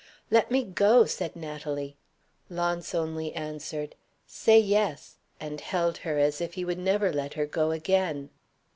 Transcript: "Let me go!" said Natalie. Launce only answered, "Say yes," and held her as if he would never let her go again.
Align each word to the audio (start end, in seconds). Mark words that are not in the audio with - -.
"Let 0.31 0.49
me 0.49 0.63
go!" 0.63 1.05
said 1.05 1.35
Natalie. 1.35 1.95
Launce 2.49 2.95
only 2.95 3.33
answered, 3.35 3.93
"Say 4.25 4.57
yes," 4.57 5.17
and 5.39 5.61
held 5.61 5.97
her 5.99 6.17
as 6.17 6.41
if 6.41 6.55
he 6.55 6.65
would 6.65 6.79
never 6.79 7.13
let 7.13 7.35
her 7.35 7.45
go 7.45 7.69
again. 7.69 8.31